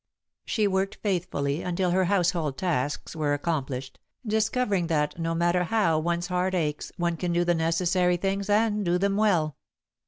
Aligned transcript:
She 0.45 0.65
worked 0.65 0.95
faithfully 0.95 1.61
until 1.61 1.91
her 1.91 2.05
household 2.05 2.57
tasks 2.57 3.15
were 3.15 3.35
accomplished, 3.35 3.99
discovering 4.25 4.87
that, 4.87 5.19
no 5.19 5.35
matter 5.35 5.65
how 5.65 5.99
one's 5.99 6.25
heart 6.25 6.55
aches, 6.55 6.91
one 6.97 7.17
can 7.17 7.31
do 7.31 7.43
the 7.45 7.53
necessary 7.53 8.17
things 8.17 8.49
and 8.49 8.83
do 8.83 8.97
them 8.97 9.15
well. 9.15 9.57